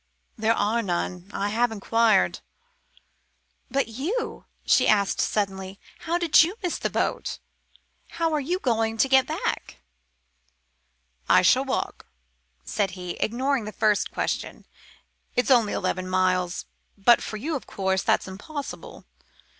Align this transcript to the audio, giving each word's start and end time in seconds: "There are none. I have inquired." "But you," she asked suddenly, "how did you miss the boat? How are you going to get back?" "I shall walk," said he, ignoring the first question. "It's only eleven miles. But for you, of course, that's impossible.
"There 0.35 0.55
are 0.55 0.81
none. 0.81 1.29
I 1.31 1.49
have 1.49 1.71
inquired." 1.71 2.39
"But 3.69 3.87
you," 3.87 4.45
she 4.65 4.87
asked 4.87 5.21
suddenly, 5.21 5.79
"how 5.99 6.17
did 6.17 6.41
you 6.41 6.55
miss 6.63 6.79
the 6.79 6.89
boat? 6.89 7.37
How 8.13 8.33
are 8.33 8.39
you 8.39 8.57
going 8.57 8.97
to 8.97 9.07
get 9.07 9.27
back?" 9.27 9.77
"I 11.29 11.43
shall 11.43 11.65
walk," 11.65 12.07
said 12.65 12.91
he, 12.97 13.11
ignoring 13.19 13.65
the 13.65 13.71
first 13.71 14.09
question. 14.09 14.65
"It's 15.35 15.51
only 15.51 15.73
eleven 15.73 16.09
miles. 16.09 16.65
But 16.97 17.21
for 17.21 17.37
you, 17.37 17.55
of 17.55 17.67
course, 17.67 18.01
that's 18.01 18.27
impossible. 18.27 19.05